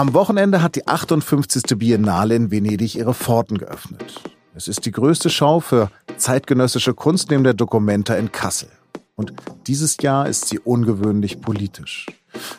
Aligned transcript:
Am 0.00 0.14
Wochenende 0.14 0.62
hat 0.62 0.76
die 0.76 0.88
58. 0.88 1.76
Biennale 1.76 2.34
in 2.34 2.50
Venedig 2.50 2.94
ihre 2.94 3.12
Pforten 3.12 3.58
geöffnet. 3.58 4.22
Es 4.54 4.66
ist 4.66 4.86
die 4.86 4.92
größte 4.92 5.28
Schau 5.28 5.60
für 5.60 5.90
zeitgenössische 6.16 6.94
Kunst 6.94 7.30
neben 7.30 7.44
der 7.44 7.52
Documenta 7.52 8.14
in 8.14 8.32
Kassel. 8.32 8.70
Und 9.14 9.34
dieses 9.66 9.98
Jahr 10.00 10.26
ist 10.26 10.48
sie 10.48 10.58
ungewöhnlich 10.58 11.42
politisch. 11.42 12.06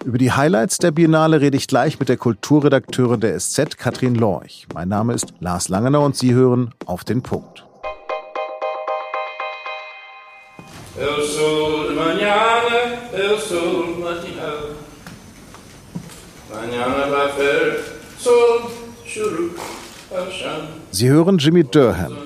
Über 0.06 0.20
die 0.20 0.32
Highlights 0.32 0.78
der 0.78 0.92
Biennale 0.92 1.42
rede 1.42 1.58
ich 1.58 1.66
gleich 1.66 2.00
mit 2.00 2.10
der 2.10 2.18
Kulturredakteurin 2.18 3.22
der 3.22 3.40
SZ, 3.40 3.76
Katrin 3.76 4.14
Lorch. 4.14 4.68
Mein 4.76 4.90
Name 4.90 5.14
ist 5.14 5.34
Lars 5.40 5.68
Langener 5.68 6.02
und 6.02 6.16
Sie 6.16 6.36
hören 6.36 6.76
auf 6.86 7.04
den 7.04 7.24
Punkt. 7.24 7.66
El 10.96 11.26
sol 11.26 11.96
mañana, 11.96 13.00
el 13.14 13.40
sol 13.40 13.91
Sie 20.92 21.10
hören 21.10 21.38
Jimmy 21.38 21.64
Durham. 21.64 22.18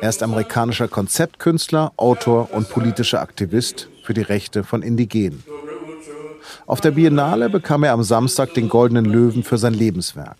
Er 0.00 0.08
ist 0.08 0.22
amerikanischer 0.22 0.88
Konzeptkünstler, 0.88 1.92
Autor 1.96 2.52
und 2.52 2.68
politischer 2.68 3.20
Aktivist 3.20 3.88
für 4.04 4.14
die 4.14 4.22
Rechte 4.22 4.64
von 4.64 4.82
Indigenen. 4.82 5.44
Auf 6.66 6.80
der 6.80 6.90
Biennale 6.92 7.48
bekam 7.48 7.82
er 7.84 7.92
am 7.92 8.02
Samstag 8.02 8.54
den 8.54 8.68
Goldenen 8.68 9.04
Löwen 9.04 9.42
für 9.42 9.58
sein 9.58 9.74
Lebenswerk. 9.74 10.36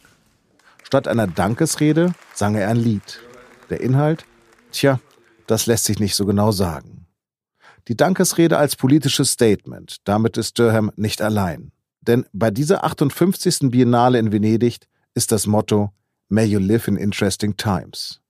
Statt 0.83 1.09
einer 1.09 1.27
Dankesrede 1.27 2.13
sang 2.35 2.55
er 2.57 2.69
ein 2.69 2.77
Lied. 2.77 3.21
Der 3.69 3.81
Inhalt? 3.81 4.25
Tja, 4.73 5.01
das 5.47 5.67
lässt 5.67 5.85
sich 5.85 5.99
nicht 5.99 6.15
so 6.15 6.27
genau 6.27 6.53
sagen. 6.53 7.07
Die 7.89 7.97
Dankesrede 7.97 8.59
als 8.59 8.77
politisches 8.77 9.33
Statement, 9.33 9.97
damit 10.05 10.37
ist 10.37 10.59
Durham 10.59 10.91
nicht 10.97 11.23
allein. 11.23 11.73
Denn 12.03 12.27
bei 12.33 12.51
dieser 12.51 12.85
58. 12.85 13.71
Biennale 13.71 14.19
in 14.19 14.33
Venedig 14.33 14.79
ist 15.15 15.33
das 15.33 15.47
Motto 15.47 15.91
May 16.29 16.47
you 16.47 16.59
live 16.59 16.89
in 16.89 16.97
interesting 16.97 17.57
times. 17.57 18.21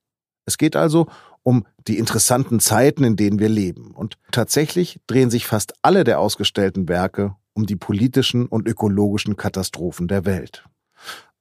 Es 0.47 0.59
geht 0.59 0.75
also 0.75 1.07
um 1.43 1.67
die 1.87 1.99
interessanten 1.99 2.61
Zeiten, 2.61 3.05
in 3.05 3.17
denen 3.17 3.39
wir 3.39 3.49
leben. 3.49 3.93
Und 3.93 4.17
tatsächlich 4.31 5.01
drehen 5.07 5.31
sich 5.31 5.47
fast 5.47 5.75
alle 5.83 6.05
der 6.05 6.19
ausgestellten 6.19 6.89
Werke 6.89 7.37
um 7.53 7.67
die 7.67 7.77
politischen 7.77 8.47
und 8.47 8.69
ökologischen 8.69 9.37
Katastrophen 9.37 10.09
der 10.09 10.25
Welt. 10.25 10.65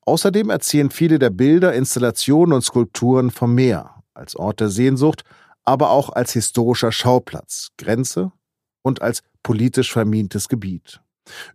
Außerdem 0.02 0.49
erzählen 0.49 0.89
viele 0.89 1.19
der 1.19 1.30
Bilder, 1.30 1.73
Installationen 1.73 2.53
und 2.53 2.64
Skulpturen 2.64 3.31
vom 3.31 3.53
Meer 3.55 4.03
als 4.14 4.36
Ort 4.36 4.59
der 4.59 4.69
Sehnsucht, 4.69 5.23
aber 5.64 5.91
auch 5.91 6.09
als 6.09 6.33
historischer 6.33 6.91
Schauplatz, 6.91 7.69
Grenze 7.77 8.31
und 8.81 9.02
als 9.02 9.21
politisch 9.43 9.91
vermintes 9.91 10.49
Gebiet. 10.49 11.02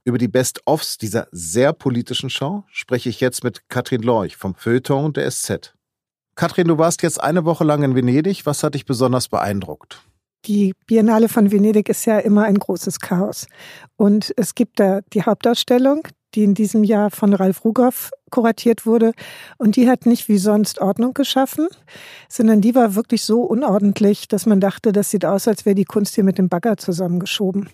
Über 0.04 0.18
die 0.18 0.28
Best-ofs 0.28 0.98
dieser 0.98 1.28
sehr 1.30 1.72
politischen 1.72 2.30
Show 2.30 2.64
spreche 2.70 3.08
ich 3.08 3.20
jetzt 3.20 3.44
mit 3.44 3.68
Katrin 3.68 4.02
Lorch 4.02 4.36
vom 4.36 4.54
Feuilleton 4.54 5.12
der 5.12 5.30
SZ. 5.30 5.74
Katrin, 6.36 6.68
du 6.68 6.78
warst 6.78 7.02
jetzt 7.02 7.20
eine 7.20 7.44
Woche 7.44 7.64
lang 7.64 7.82
in 7.82 7.94
Venedig. 7.94 8.44
Was 8.46 8.62
hat 8.62 8.74
dich 8.74 8.86
besonders 8.86 9.28
beeindruckt? 9.28 10.02
Die 10.46 10.74
Biennale 10.86 11.28
von 11.28 11.50
Venedig 11.50 11.88
ist 11.88 12.04
ja 12.04 12.18
immer 12.18 12.44
ein 12.44 12.58
großes 12.58 13.00
Chaos. 13.00 13.46
Und 13.96 14.34
es 14.36 14.54
gibt 14.54 14.80
da 14.80 15.00
die 15.12 15.22
Hauptausstellung, 15.22 16.06
die 16.34 16.44
in 16.44 16.54
diesem 16.54 16.84
Jahr 16.84 17.10
von 17.10 17.32
Ralf 17.32 17.64
Rugoff 17.64 18.10
kuratiert 18.34 18.84
wurde. 18.84 19.12
Und 19.58 19.76
die 19.76 19.88
hat 19.88 20.06
nicht 20.06 20.28
wie 20.28 20.38
sonst 20.38 20.80
Ordnung 20.80 21.14
geschaffen, 21.14 21.68
sondern 22.28 22.60
die 22.60 22.74
war 22.74 22.96
wirklich 22.96 23.24
so 23.24 23.42
unordentlich, 23.42 24.26
dass 24.26 24.44
man 24.44 24.58
dachte, 24.58 24.90
das 24.90 25.10
sieht 25.10 25.24
aus, 25.24 25.46
als 25.46 25.64
wäre 25.64 25.76
die 25.76 25.84
Kunst 25.84 26.16
hier 26.16 26.24
mit 26.24 26.36
dem 26.36 26.48
Bagger 26.48 26.76
zusammengeschoben. 26.76 27.68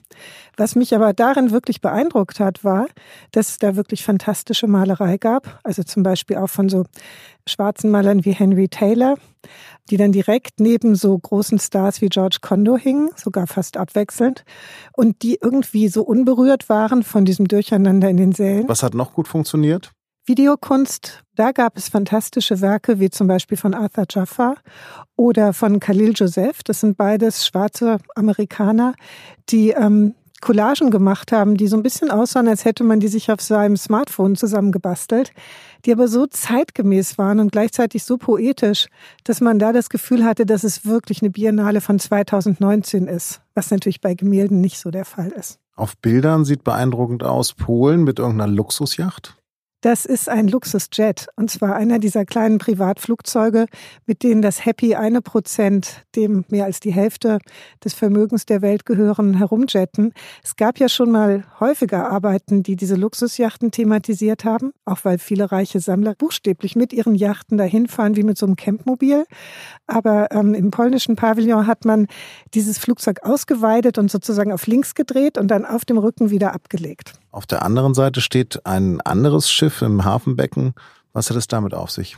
Was 0.58 0.76
mich 0.76 0.94
aber 0.94 1.14
darin 1.14 1.50
wirklich 1.50 1.80
beeindruckt 1.80 2.40
hat, 2.40 2.62
war, 2.62 2.88
dass 3.32 3.48
es 3.48 3.58
da 3.58 3.74
wirklich 3.74 4.04
fantastische 4.04 4.66
Malerei 4.66 5.16
gab. 5.16 5.60
Also 5.64 5.82
zum 5.82 6.02
Beispiel 6.02 6.36
auch 6.36 6.50
von 6.50 6.68
so 6.68 6.84
schwarzen 7.48 7.90
Malern 7.90 8.26
wie 8.26 8.32
Henry 8.32 8.68
Taylor, 8.68 9.14
die 9.88 9.96
dann 9.96 10.12
direkt 10.12 10.60
neben 10.60 10.94
so 10.94 11.18
großen 11.18 11.58
Stars 11.58 12.02
wie 12.02 12.10
George 12.10 12.38
Condo 12.42 12.76
hingen, 12.76 13.08
sogar 13.16 13.46
fast 13.46 13.78
abwechselnd, 13.78 14.44
und 14.92 15.22
die 15.22 15.38
irgendwie 15.40 15.88
so 15.88 16.02
unberührt 16.02 16.68
waren 16.68 17.02
von 17.02 17.24
diesem 17.24 17.48
Durcheinander 17.48 18.10
in 18.10 18.18
den 18.18 18.32
Sälen. 18.32 18.68
Was 18.68 18.82
hat 18.82 18.92
noch 18.92 19.14
gut 19.14 19.26
funktioniert? 19.26 19.92
Videokunst, 20.30 21.24
da 21.34 21.50
gab 21.50 21.76
es 21.76 21.88
fantastische 21.88 22.60
Werke 22.60 23.00
wie 23.00 23.10
zum 23.10 23.26
Beispiel 23.26 23.58
von 23.58 23.74
Arthur 23.74 24.04
Jaffa 24.08 24.54
oder 25.16 25.52
von 25.52 25.80
Khalil 25.80 26.12
Joseph. 26.14 26.62
Das 26.62 26.78
sind 26.78 26.96
beides 26.96 27.44
schwarze 27.44 27.98
Amerikaner, 28.14 28.94
die 29.48 29.70
ähm, 29.70 30.14
Collagen 30.40 30.92
gemacht 30.92 31.32
haben, 31.32 31.56
die 31.56 31.66
so 31.66 31.76
ein 31.76 31.82
bisschen 31.82 32.12
aussahen, 32.12 32.46
als 32.46 32.64
hätte 32.64 32.84
man 32.84 33.00
die 33.00 33.08
sich 33.08 33.32
auf 33.32 33.40
seinem 33.40 33.76
Smartphone 33.76 34.36
zusammengebastelt, 34.36 35.32
die 35.84 35.90
aber 35.90 36.06
so 36.06 36.28
zeitgemäß 36.28 37.18
waren 37.18 37.40
und 37.40 37.50
gleichzeitig 37.50 38.04
so 38.04 38.16
poetisch, 38.16 38.86
dass 39.24 39.40
man 39.40 39.58
da 39.58 39.72
das 39.72 39.90
Gefühl 39.90 40.24
hatte, 40.24 40.46
dass 40.46 40.62
es 40.62 40.86
wirklich 40.86 41.22
eine 41.22 41.30
Biennale 41.30 41.80
von 41.80 41.98
2019 41.98 43.08
ist, 43.08 43.40
was 43.54 43.72
natürlich 43.72 44.00
bei 44.00 44.14
Gemälden 44.14 44.60
nicht 44.60 44.78
so 44.78 44.92
der 44.92 45.06
Fall 45.06 45.30
ist. 45.30 45.58
Auf 45.74 45.96
Bildern 45.96 46.44
sieht 46.44 46.62
beeindruckend 46.62 47.24
aus 47.24 47.52
Polen 47.52 48.04
mit 48.04 48.20
irgendeiner 48.20 48.52
Luxusjacht. 48.52 49.39
Das 49.82 50.04
ist 50.04 50.28
ein 50.28 50.46
Luxusjet 50.46 51.28
und 51.36 51.50
zwar 51.50 51.74
einer 51.74 51.98
dieser 51.98 52.26
kleinen 52.26 52.58
Privatflugzeuge, 52.58 53.64
mit 54.04 54.22
denen 54.22 54.42
das 54.42 54.66
Happy 54.66 54.94
eine 54.94 55.22
Prozent, 55.22 56.04
dem 56.14 56.44
mehr 56.50 56.66
als 56.66 56.80
die 56.80 56.92
Hälfte 56.92 57.38
des 57.82 57.94
Vermögens 57.94 58.44
der 58.44 58.60
Welt 58.60 58.84
gehören, 58.84 59.38
herumjetten. 59.38 60.12
Es 60.44 60.56
gab 60.56 60.78
ja 60.78 60.90
schon 60.90 61.10
mal 61.10 61.44
häufiger 61.60 62.10
Arbeiten, 62.10 62.62
die 62.62 62.76
diese 62.76 62.94
Luxusjachten 62.94 63.70
thematisiert 63.70 64.44
haben, 64.44 64.72
auch 64.84 64.98
weil 65.04 65.16
viele 65.16 65.50
reiche 65.50 65.80
Sammler 65.80 66.14
buchstäblich 66.14 66.76
mit 66.76 66.92
ihren 66.92 67.14
Yachten 67.14 67.56
dahin 67.56 67.88
fahren 67.88 68.16
wie 68.16 68.22
mit 68.22 68.36
so 68.36 68.44
einem 68.44 68.56
Campmobil. 68.56 69.24
Aber 69.86 70.30
ähm, 70.30 70.52
im 70.52 70.70
polnischen 70.70 71.16
Pavillon 71.16 71.66
hat 71.66 71.86
man 71.86 72.06
dieses 72.52 72.76
Flugzeug 72.76 73.22
ausgeweidet 73.22 73.96
und 73.96 74.10
sozusagen 74.10 74.52
auf 74.52 74.66
links 74.66 74.94
gedreht 74.94 75.38
und 75.38 75.48
dann 75.48 75.64
auf 75.64 75.86
dem 75.86 75.96
Rücken 75.96 76.28
wieder 76.28 76.52
abgelegt. 76.52 77.19
Auf 77.32 77.46
der 77.46 77.62
anderen 77.62 77.94
Seite 77.94 78.20
steht 78.20 78.66
ein 78.66 79.00
anderes 79.00 79.50
Schiff 79.50 79.82
im 79.82 80.04
Hafenbecken. 80.04 80.74
Was 81.12 81.30
hat 81.30 81.36
es 81.36 81.48
damit 81.48 81.74
auf 81.74 81.90
sich? 81.90 82.16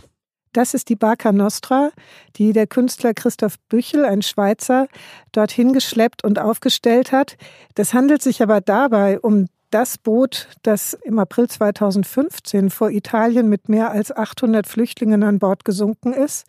Das 0.52 0.74
ist 0.74 0.90
die 0.90 0.96
Barca 0.96 1.32
Nostra, 1.32 1.90
die 2.36 2.52
der 2.52 2.66
Künstler 2.66 3.14
Christoph 3.14 3.58
Büchel, 3.68 4.04
ein 4.04 4.20
Schweizer, 4.20 4.86
dorthin 5.32 5.72
geschleppt 5.72 6.24
und 6.24 6.38
aufgestellt 6.38 7.10
hat. 7.10 7.36
Das 7.74 7.94
handelt 7.94 8.22
sich 8.22 8.42
aber 8.42 8.60
dabei 8.60 9.18
um 9.18 9.46
das 9.70 9.96
Boot, 9.96 10.48
das 10.62 10.92
im 10.92 11.18
April 11.18 11.48
2015 11.48 12.68
vor 12.68 12.90
Italien 12.90 13.48
mit 13.48 13.70
mehr 13.70 13.90
als 13.90 14.14
800 14.14 14.66
Flüchtlingen 14.66 15.22
an 15.22 15.38
Bord 15.38 15.64
gesunken 15.64 16.12
ist. 16.12 16.46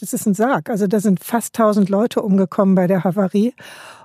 Das 0.00 0.12
ist 0.12 0.26
ein 0.26 0.34
Sarg. 0.34 0.68
Also 0.68 0.88
da 0.88 0.98
sind 0.98 1.22
fast 1.22 1.56
1000 1.58 1.88
Leute 1.88 2.22
umgekommen 2.22 2.74
bei 2.74 2.88
der 2.88 3.04
Havarie. 3.04 3.54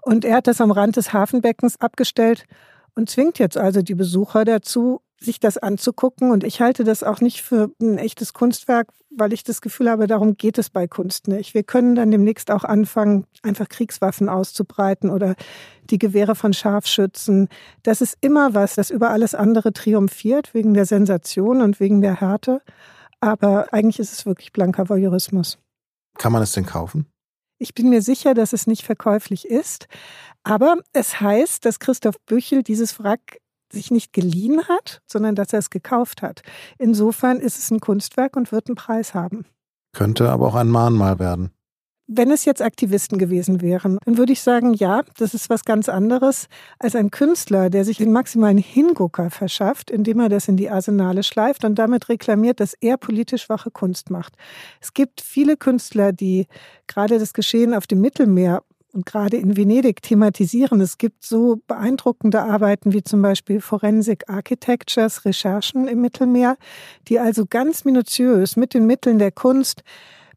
Und 0.02 0.24
er 0.24 0.38
hat 0.38 0.48
das 0.48 0.62
am 0.62 0.70
Rand 0.70 0.96
des 0.96 1.12
Hafenbeckens 1.12 1.82
abgestellt 1.82 2.46
und 2.96 3.10
zwingt 3.10 3.40
jetzt 3.40 3.58
also 3.58 3.82
die 3.82 3.96
Besucher 3.96 4.46
dazu, 4.46 5.02
sich 5.20 5.40
das 5.40 5.58
anzugucken. 5.58 6.32
Und 6.32 6.44
ich 6.44 6.62
halte 6.62 6.84
das 6.84 7.04
auch 7.04 7.22
nicht 7.22 7.42
für 7.42 7.72
ein 7.82 7.98
echtes 7.98 8.34
Kunstwerk, 8.34 8.90
weil 9.16 9.34
ich 9.34 9.44
das 9.44 9.62
Gefühl 9.62 9.90
habe, 9.90 10.08
darum 10.08 10.36
geht 10.36 10.58
es 10.58 10.70
bei 10.70 10.88
Kunst 10.88 11.28
nicht. 11.28 11.54
Wir 11.54 11.64
können 11.64 11.96
dann 11.96 12.12
demnächst 12.12 12.50
auch 12.50 12.64
anfangen, 12.64 13.26
einfach 13.44 13.70
Kriegswaffen 13.70 14.30
auszubreiten 14.30 15.10
oder 15.10 15.36
die 15.90 16.00
Gewehre 16.00 16.36
von 16.36 16.54
Scharfschützen. 16.54 17.50
Das 17.84 18.02
ist 18.02 18.18
immer 18.22 18.54
was, 18.54 18.76
das 18.76 18.90
über 18.90 19.12
alles 19.12 19.36
andere 19.36 19.74
triumphiert, 19.74 20.54
wegen 20.54 20.74
der 20.74 20.86
Sensation 20.86 21.62
und 21.62 21.80
wegen 21.80 22.02
der 22.02 22.20
Härte. 22.20 22.62
Aber 23.20 23.72
eigentlich 23.74 24.00
ist 24.00 24.14
es 24.14 24.26
wirklich 24.26 24.52
blanker 24.52 24.90
Voyeurismus. 24.90 25.60
Kann 26.18 26.32
man 26.32 26.42
es 26.42 26.54
denn 26.54 26.66
kaufen? 26.66 27.06
Ich 27.62 27.76
bin 27.76 27.90
mir 27.90 28.02
sicher, 28.02 28.34
dass 28.34 28.54
es 28.54 28.66
nicht 28.66 28.84
verkäuflich 28.84 29.48
ist. 29.48 29.86
Aber 30.44 30.78
es 30.94 31.22
heißt, 31.22 31.64
dass 31.64 31.78
Christoph 31.78 32.20
Büchel 32.26 32.64
dieses 32.64 33.00
Wrack 33.00 33.38
sich 33.72 33.92
nicht 33.92 34.14
geliehen 34.14 34.68
hat, 34.68 35.04
sondern 35.06 35.36
dass 35.36 35.54
er 35.54 35.60
es 35.60 35.70
gekauft 35.70 36.24
hat. 36.24 36.42
Insofern 36.80 37.40
ist 37.40 37.60
es 37.60 37.70
ein 37.70 37.80
Kunstwerk 37.80 38.36
und 38.36 38.52
wird 38.52 38.68
einen 38.68 38.78
Preis 38.78 39.14
haben. 39.14 39.46
Könnte 39.94 40.32
aber 40.32 40.48
auch 40.48 40.56
ein 40.56 40.70
Mahnmal 40.70 41.20
werden. 41.20 41.52
Wenn 42.14 42.30
es 42.30 42.44
jetzt 42.44 42.62
Aktivisten 42.62 43.18
gewesen 43.18 43.62
wären, 43.62 43.98
dann 44.04 44.18
würde 44.18 44.34
ich 44.34 44.42
sagen, 44.42 44.74
ja, 44.74 45.02
das 45.18 45.34
ist 45.34 45.50
was 45.50 45.64
ganz 45.64 45.88
anderes 45.88 46.50
als 46.78 46.94
ein 46.94 47.10
Künstler, 47.10 47.70
der 47.70 47.86
sich 47.86 48.00
den 48.00 48.12
maximalen 48.12 48.58
Hingucker 48.58 49.30
verschafft, 49.30 49.90
indem 49.90 50.20
er 50.20 50.28
das 50.28 50.50
in 50.50 50.58
die 50.58 50.70
Arsenale 50.70 51.24
schleift 51.24 51.64
und 51.64 51.76
damit 51.76 52.10
reklamiert, 52.10 52.60
dass 52.60 52.74
er 52.74 52.98
politisch 52.98 53.48
wache 53.48 53.72
Kunst 53.72 54.10
macht. 54.10 54.34
Es 54.82 54.94
gibt 54.94 55.22
viele 55.22 55.56
Künstler, 55.56 56.12
die 56.12 56.48
gerade 56.86 57.18
das 57.18 57.32
Geschehen 57.32 57.74
auf 57.74 57.88
dem 57.88 58.02
Mittelmeer 58.02 58.62
und 58.92 59.06
gerade 59.06 59.38
in 59.38 59.56
Venedig 59.56 60.02
thematisieren. 60.02 60.82
Es 60.82 60.98
gibt 60.98 61.24
so 61.24 61.62
beeindruckende 61.66 62.42
Arbeiten 62.42 62.92
wie 62.92 63.06
zum 63.06 63.22
Beispiel 63.22 63.62
Forensic 63.62 64.28
Architectures, 64.28 65.24
Recherchen 65.24 65.88
im 65.88 66.02
Mittelmeer, 66.02 66.58
die 67.08 67.20
also 67.20 67.46
ganz 67.46 67.86
minutiös 67.86 68.58
mit 68.58 68.74
den 68.74 68.86
Mitteln 68.86 69.18
der 69.18 69.32
Kunst 69.32 69.86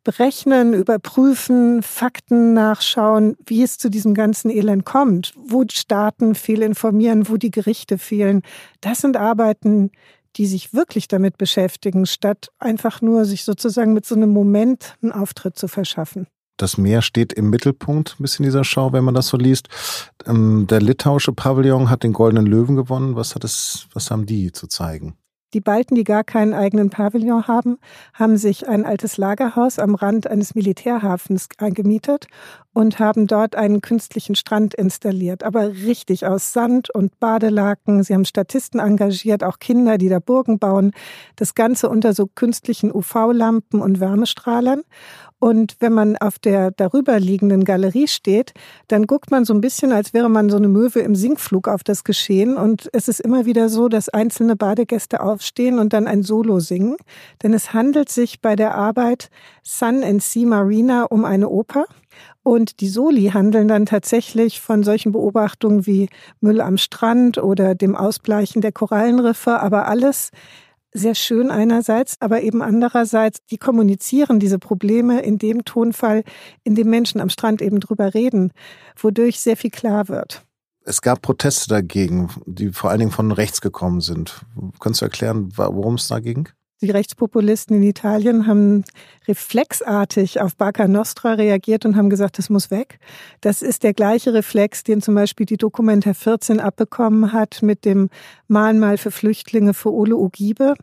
berechnen, 0.04 0.74
überprüfen, 0.74 1.82
Fakten 1.82 2.54
nachschauen, 2.54 3.36
wie 3.46 3.62
es 3.62 3.78
zu 3.78 3.90
diesem 3.90 4.14
ganzen 4.14 4.50
Elend 4.50 4.84
kommt, 4.84 5.32
wo 5.36 5.64
Staaten 5.70 6.34
fehlinformieren, 6.34 7.28
wo 7.28 7.36
die 7.36 7.50
Gerichte 7.50 7.98
fehlen. 7.98 8.42
Das 8.80 9.00
sind 9.00 9.16
Arbeiten, 9.16 9.90
die 10.36 10.46
sich 10.46 10.74
wirklich 10.74 11.08
damit 11.08 11.38
beschäftigen, 11.38 12.06
statt 12.06 12.48
einfach 12.58 13.00
nur 13.00 13.24
sich 13.24 13.44
sozusagen 13.44 13.94
mit 13.94 14.04
so 14.04 14.14
einem 14.14 14.30
Moment 14.30 14.96
einen 15.02 15.12
Auftritt 15.12 15.56
zu 15.58 15.68
verschaffen. 15.68 16.26
Das 16.56 16.78
Meer 16.78 17.02
steht 17.02 17.32
im 17.32 17.50
Mittelpunkt 17.50 18.16
ein 18.18 18.22
bisschen 18.22 18.44
dieser 18.44 18.62
Schau, 18.62 18.92
wenn 18.92 19.02
man 19.02 19.14
das 19.14 19.26
so 19.28 19.36
liest. 19.36 19.68
Ähm, 20.26 20.66
der 20.68 20.80
litauische 20.80 21.32
Pavillon 21.32 21.90
hat 21.90 22.04
den 22.04 22.12
Goldenen 22.12 22.46
Löwen 22.46 22.76
gewonnen. 22.76 23.16
Was 23.16 23.34
hat 23.34 23.42
es, 23.42 23.88
was 23.92 24.10
haben 24.10 24.26
die 24.26 24.52
zu 24.52 24.68
zeigen? 24.68 25.16
Die 25.54 25.60
Balten, 25.60 25.94
die 25.94 26.02
gar 26.02 26.24
keinen 26.24 26.52
eigenen 26.52 26.90
Pavillon 26.90 27.46
haben, 27.46 27.78
haben 28.12 28.36
sich 28.36 28.68
ein 28.68 28.84
altes 28.84 29.16
Lagerhaus 29.18 29.78
am 29.78 29.94
Rand 29.94 30.26
eines 30.26 30.56
Militärhafens 30.56 31.48
eingemietet 31.58 32.26
und 32.74 32.98
haben 32.98 33.26
dort 33.26 33.56
einen 33.56 33.80
künstlichen 33.80 34.34
Strand 34.34 34.74
installiert, 34.74 35.44
aber 35.44 35.68
richtig 35.68 36.26
aus 36.26 36.52
Sand 36.52 36.90
und 36.90 37.18
Badelaken. 37.20 38.02
Sie 38.02 38.12
haben 38.12 38.24
Statisten 38.24 38.80
engagiert, 38.80 39.44
auch 39.44 39.58
Kinder, 39.60 39.96
die 39.96 40.08
da 40.08 40.18
Burgen 40.18 40.58
bauen. 40.58 40.90
Das 41.36 41.54
Ganze 41.54 41.88
unter 41.88 42.12
so 42.12 42.26
künstlichen 42.26 42.92
UV-Lampen 42.92 43.80
und 43.80 44.00
Wärmestrahlern. 44.00 44.82
Und 45.38 45.76
wenn 45.80 45.92
man 45.92 46.16
auf 46.16 46.38
der 46.38 46.70
darüber 46.70 47.20
liegenden 47.20 47.64
Galerie 47.64 48.08
steht, 48.08 48.54
dann 48.88 49.06
guckt 49.06 49.30
man 49.30 49.44
so 49.44 49.52
ein 49.52 49.60
bisschen, 49.60 49.92
als 49.92 50.14
wäre 50.14 50.30
man 50.30 50.48
so 50.48 50.56
eine 50.56 50.68
Möwe 50.68 51.00
im 51.00 51.14
Sinkflug 51.14 51.68
auf 51.68 51.84
das 51.84 52.02
Geschehen. 52.02 52.56
Und 52.56 52.88
es 52.94 53.08
ist 53.08 53.20
immer 53.20 53.44
wieder 53.44 53.68
so, 53.68 53.88
dass 53.88 54.08
einzelne 54.08 54.56
Badegäste 54.56 55.20
aufstehen 55.20 55.78
und 55.78 55.92
dann 55.92 56.06
ein 56.06 56.22
Solo 56.22 56.60
singen. 56.60 56.96
Denn 57.42 57.52
es 57.52 57.74
handelt 57.74 58.08
sich 58.08 58.40
bei 58.40 58.56
der 58.56 58.74
Arbeit 58.74 59.28
Sun 59.62 60.02
and 60.02 60.22
Sea 60.22 60.46
Marina 60.46 61.04
um 61.04 61.26
eine 61.26 61.50
Oper. 61.50 61.84
Und 62.42 62.80
die 62.80 62.88
Soli 62.88 63.30
handeln 63.32 63.68
dann 63.68 63.86
tatsächlich 63.86 64.60
von 64.60 64.82
solchen 64.82 65.12
Beobachtungen 65.12 65.86
wie 65.86 66.08
Müll 66.40 66.60
am 66.60 66.76
Strand 66.76 67.38
oder 67.38 67.74
dem 67.74 67.96
Ausbleichen 67.96 68.60
der 68.60 68.72
Korallenriffe, 68.72 69.60
aber 69.60 69.88
alles 69.88 70.30
sehr 70.92 71.14
schön 71.14 71.50
einerseits, 71.50 72.16
aber 72.20 72.42
eben 72.42 72.62
andererseits, 72.62 73.40
die 73.50 73.58
kommunizieren 73.58 74.38
diese 74.38 74.58
Probleme 74.58 75.20
in 75.22 75.38
dem 75.38 75.64
Tonfall, 75.64 76.22
in 76.62 76.76
dem 76.76 76.88
Menschen 76.88 77.20
am 77.20 77.28
Strand 77.28 77.60
eben 77.60 77.80
drüber 77.80 78.14
reden, 78.14 78.52
wodurch 78.96 79.40
sehr 79.40 79.56
viel 79.56 79.70
klar 79.70 80.08
wird. 80.08 80.44
Es 80.86 81.00
gab 81.00 81.22
Proteste 81.22 81.68
dagegen, 81.68 82.28
die 82.46 82.70
vor 82.70 82.90
allen 82.90 83.00
Dingen 83.00 83.10
von 83.10 83.32
rechts 83.32 83.60
gekommen 83.60 84.00
sind. 84.00 84.44
Kannst 84.80 85.00
du 85.00 85.06
erklären, 85.06 85.48
worum 85.56 85.94
es 85.94 86.08
da 86.08 86.20
ging? 86.20 86.48
Die 86.80 86.90
Rechtspopulisten 86.90 87.76
in 87.76 87.82
Italien 87.82 88.46
haben 88.46 88.84
reflexartig 89.28 90.40
auf 90.40 90.56
Barca 90.56 90.88
Nostra 90.88 91.34
reagiert 91.34 91.86
und 91.86 91.96
haben 91.96 92.10
gesagt, 92.10 92.38
das 92.38 92.50
muss 92.50 92.70
weg. 92.70 92.98
Das 93.40 93.62
ist 93.62 93.84
der 93.84 93.94
gleiche 93.94 94.34
Reflex, 94.34 94.82
den 94.82 95.00
zum 95.00 95.14
Beispiel 95.14 95.46
die 95.46 95.56
Dokumenta 95.56 96.14
14 96.14 96.60
abbekommen 96.60 97.32
hat 97.32 97.62
mit 97.62 97.84
dem 97.84 98.10
Mahnmal 98.48 98.98
für 98.98 99.10
Flüchtlinge 99.10 99.72
für 99.72 99.92
Ole 99.92 100.16
Ugibe, 100.16 100.74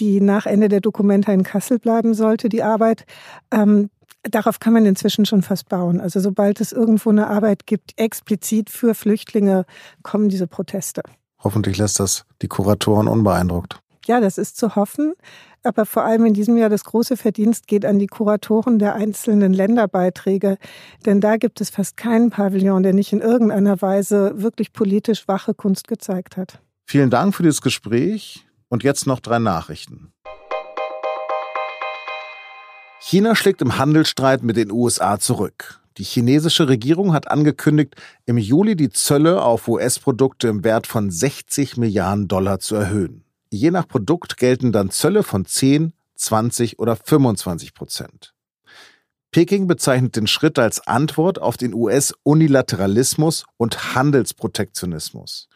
die 0.00 0.20
nach 0.20 0.46
Ende 0.46 0.68
der 0.68 0.80
Dokumenta 0.80 1.32
in 1.32 1.44
Kassel 1.44 1.78
bleiben 1.78 2.14
sollte, 2.14 2.48
die 2.48 2.62
Arbeit. 2.62 3.04
Ähm, 3.50 3.88
darauf 4.22 4.60
kann 4.60 4.74
man 4.74 4.86
inzwischen 4.86 5.26
schon 5.26 5.42
fast 5.42 5.68
bauen. 5.68 6.00
Also 6.00 6.20
sobald 6.20 6.60
es 6.60 6.72
irgendwo 6.72 7.10
eine 7.10 7.28
Arbeit 7.28 7.66
gibt, 7.66 7.98
explizit 7.98 8.70
für 8.70 8.94
Flüchtlinge, 8.94 9.64
kommen 10.02 10.28
diese 10.28 10.46
Proteste. 10.46 11.02
Hoffentlich 11.42 11.78
lässt 11.78 11.98
das 11.98 12.24
die 12.42 12.48
Kuratoren 12.48 13.08
unbeeindruckt. 13.08 13.80
Ja, 14.06 14.20
das 14.20 14.38
ist 14.38 14.56
zu 14.56 14.76
hoffen. 14.76 15.14
Aber 15.62 15.86
vor 15.86 16.04
allem 16.04 16.26
in 16.26 16.34
diesem 16.34 16.56
Jahr 16.56 16.68
das 16.68 16.84
große 16.84 17.16
Verdienst 17.16 17.68
geht 17.68 17.84
an 17.84 17.98
die 17.98 18.08
Kuratoren 18.08 18.78
der 18.78 18.94
einzelnen 18.94 19.52
Länderbeiträge. 19.52 20.58
Denn 21.06 21.20
da 21.20 21.36
gibt 21.36 21.60
es 21.60 21.70
fast 21.70 21.96
keinen 21.96 22.30
Pavillon, 22.30 22.82
der 22.82 22.92
nicht 22.92 23.12
in 23.12 23.20
irgendeiner 23.20 23.80
Weise 23.80 24.32
wirklich 24.36 24.72
politisch 24.72 25.28
wache 25.28 25.54
Kunst 25.54 25.86
gezeigt 25.86 26.36
hat. 26.36 26.60
Vielen 26.84 27.10
Dank 27.10 27.34
für 27.34 27.42
dieses 27.42 27.62
Gespräch. 27.62 28.46
Und 28.68 28.82
jetzt 28.82 29.06
noch 29.06 29.20
drei 29.20 29.38
Nachrichten. 29.38 30.12
China 33.00 33.34
schlägt 33.34 33.60
im 33.60 33.76
Handelsstreit 33.76 34.42
mit 34.42 34.56
den 34.56 34.70
USA 34.70 35.18
zurück. 35.18 35.82
Die 35.98 36.04
chinesische 36.04 36.68
Regierung 36.68 37.12
hat 37.12 37.30
angekündigt, 37.30 37.96
im 38.24 38.38
Juli 38.38 38.76
die 38.76 38.88
Zölle 38.88 39.42
auf 39.42 39.68
US-Produkte 39.68 40.48
im 40.48 40.64
Wert 40.64 40.86
von 40.86 41.10
60 41.10 41.76
Milliarden 41.76 42.28
Dollar 42.28 42.60
zu 42.60 42.76
erhöhen. 42.76 43.24
Je 43.54 43.70
nach 43.70 43.86
Produkt 43.86 44.38
gelten 44.38 44.72
dann 44.72 44.90
Zölle 44.90 45.22
von 45.22 45.44
10, 45.44 45.92
20 46.14 46.78
oder 46.78 46.96
25 46.96 47.74
Prozent. 47.74 48.32
Peking 49.30 49.66
bezeichnet 49.66 50.16
den 50.16 50.26
Schritt 50.26 50.58
als 50.58 50.86
Antwort 50.86 51.38
auf 51.38 51.58
den 51.58 51.74
US-Unilateralismus 51.74 53.44
und 53.58 53.94
Handelsprotektionismus. 53.94 55.48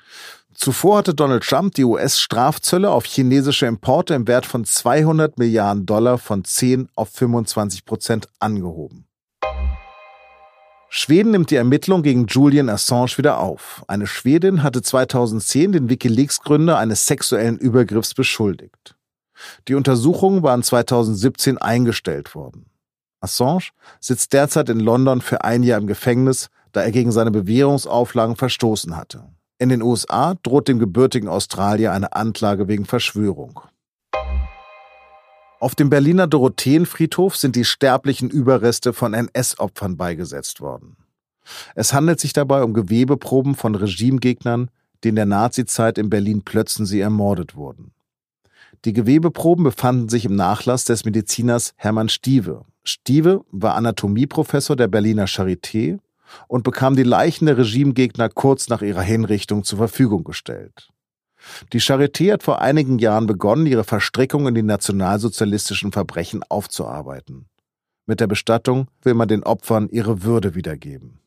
Zuvor 0.53 0.99
hatte 0.99 1.15
Donald 1.15 1.45
Trump 1.45 1.75
die 1.75 1.85
US-Strafzölle 1.85 2.91
auf 2.91 3.07
chinesische 3.07 3.65
Importe 3.65 4.13
im 4.13 4.29
Wert 4.29 4.45
von 4.45 4.67
200 4.67 5.39
Milliarden 5.39 5.87
Dollar 5.87 6.19
von 6.19 6.45
10 6.45 6.91
auf 6.97 7.09
25 7.09 7.87
Prozent 7.87 8.29
angehoben. 8.39 9.06
Schweden 10.99 11.31
nimmt 11.31 11.51
die 11.51 11.57
Ermittlung 11.57 12.03
gegen 12.03 12.25
Julian 12.27 12.71
Assange 12.71 13.19
wieder 13.19 13.39
auf. 13.39 13.85
Eine 13.87 14.07
Schwedin 14.07 14.63
hatte 14.63 14.81
2010 14.81 15.73
den 15.73 15.91
Wikileaks-Gründer 15.91 16.79
eines 16.79 17.05
sexuellen 17.05 17.59
Übergriffs 17.59 18.15
beschuldigt. 18.15 18.97
Die 19.69 19.75
Untersuchungen 19.75 20.43
waren 20.43 20.63
2017 20.63 21.59
eingestellt 21.59 22.35
worden. 22.35 22.71
Assange 23.21 23.73
sitzt 24.01 24.33
derzeit 24.33 24.71
in 24.71 24.81
London 24.81 25.21
für 25.21 25.45
ein 25.45 25.65
Jahr 25.65 25.79
im 25.79 25.87
Gefängnis, 25.87 26.49
da 26.73 26.81
er 26.81 26.93
gegen 26.93 27.13
seine 27.13 27.31
Bewährungsauflagen 27.31 28.37
verstoßen 28.37 28.97
hatte. 28.97 29.23
In 29.59 29.69
den 29.69 29.83
USA 29.83 30.33
droht 30.43 30.67
dem 30.67 30.79
gebürtigen 30.79 31.29
Australier 31.29 31.93
eine 31.93 32.15
Anklage 32.15 32.69
wegen 32.69 32.87
Verschwörung. 32.87 33.61
Auf 35.59 35.75
dem 35.75 35.89
Berliner 35.89 36.27
Dorotheenfriedhof 36.27 37.37
sind 37.37 37.57
die 37.57 37.65
sterblichen 37.65 38.29
Überreste 38.29 38.93
von 38.93 39.15
NS-Opfern 39.15 39.97
beigesetzt 39.97 40.61
worden. 40.61 40.97
Es 41.75 41.95
handelt 41.95 42.21
sich 42.21 42.35
dabei 42.35 42.63
um 42.63 42.75
Gewebeproben 42.75 43.55
von 43.55 43.75
Regimegegnern, 43.75 44.71
die 45.03 45.09
in 45.09 45.17
der 45.17 45.25
Nazizeit 45.25 45.97
in 45.97 46.11
Berlin-Plötzensee 46.11 47.01
ermordet 47.01 47.57
wurden. 47.57 47.93
Die 48.85 48.93
Gewebeproben 48.93 49.65
befanden 49.65 50.11
sich 50.11 50.27
im 50.27 50.37
Nachlass 50.37 50.85
des 50.85 51.05
Mediziners 51.05 51.73
Hermann 51.77 52.11
Stieve. 52.11 52.67
Stieve 52.85 53.45
war 53.51 53.77
Anatomieprofessor 53.77 54.77
der 54.77 54.89
Berliner 54.89 55.27
Charité 55.27 55.99
und 56.49 56.65
bekam 56.65 56.97
die 56.97 57.03
Leichen 57.03 57.47
der 57.47 57.57
Regimegegner 57.57 58.29
kurz 58.29 58.69
nach 58.69 58.83
ihrer 58.83 59.03
Hinrichtung 59.03 59.65
zur 59.65 59.79
Verfügung 59.79 60.25
gestellt. 60.25 60.91
Die 61.73 61.81
Charité 61.81 62.33
hat 62.33 62.43
vor 62.43 62.61
einigen 62.61 62.99
Jahren 62.99 63.27
begonnen, 63.27 63.67
ihre 63.67 63.85
Verstrickung 63.85 64.47
in 64.47 64.55
die 64.55 64.63
nationalsozialistischen 64.63 65.93
Verbrechen 65.93 66.43
aufzuarbeiten. 66.49 67.47
Mit 68.07 68.21
der 68.21 68.27
Bestattung 68.27 68.89
will 69.03 69.15
man 69.15 69.29
den 69.29 69.43
Opfern 69.43 69.89
ihre 69.89 70.23
Würde 70.23 70.55
wiedergeben. 70.55 71.21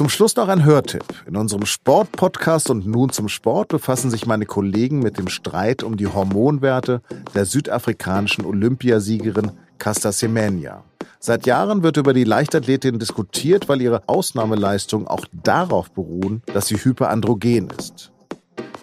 Zum 0.00 0.08
Schluss 0.08 0.34
noch 0.36 0.48
ein 0.48 0.64
Hörtipp. 0.64 1.04
In 1.26 1.36
unserem 1.36 1.66
Sport-Podcast 1.66 2.70
und 2.70 2.86
nun 2.86 3.10
zum 3.10 3.28
Sport 3.28 3.68
befassen 3.68 4.10
sich 4.10 4.24
meine 4.24 4.46
Kollegen 4.46 5.00
mit 5.00 5.18
dem 5.18 5.28
Streit 5.28 5.82
um 5.82 5.98
die 5.98 6.06
Hormonwerte 6.06 7.02
der 7.34 7.44
südafrikanischen 7.44 8.46
Olympiasiegerin 8.46 9.52
Casta 9.76 10.10
Semenya. 10.10 10.84
Seit 11.22 11.44
Jahren 11.44 11.82
wird 11.82 11.98
über 11.98 12.14
die 12.14 12.24
Leichtathletin 12.24 12.98
diskutiert, 12.98 13.68
weil 13.68 13.82
ihre 13.82 14.08
Ausnahmeleistungen 14.08 15.06
auch 15.06 15.26
darauf 15.34 15.90
beruhen, 15.90 16.42
dass 16.46 16.68
sie 16.68 16.76
hyperandrogen 16.76 17.68
ist. 17.78 18.10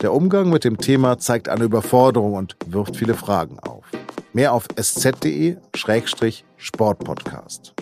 Der 0.03 0.13
Umgang 0.13 0.51
mit 0.51 0.63
dem 0.63 0.77
Thema 0.77 1.17
zeigt 1.17 1.49
eine 1.49 1.63
Überforderung 1.63 2.35
und 2.35 2.55
wirft 2.67 2.95
viele 2.95 3.15
Fragen 3.15 3.59
auf. 3.61 3.85
Mehr 4.33 4.53
auf 4.53 4.67
sz.de-sportpodcast. 4.75 7.73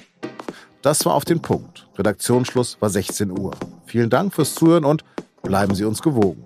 Das 0.81 1.05
war 1.05 1.15
auf 1.15 1.25
den 1.25 1.41
Punkt. 1.41 1.89
Redaktionsschluss 1.97 2.77
war 2.79 2.89
16 2.89 3.38
Uhr. 3.38 3.51
Vielen 3.85 4.09
Dank 4.09 4.33
fürs 4.33 4.55
Zuhören 4.55 4.85
und 4.85 5.03
bleiben 5.43 5.75
Sie 5.75 5.83
uns 5.83 6.01
gewogen. 6.01 6.41